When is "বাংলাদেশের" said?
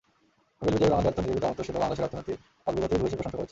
1.83-2.05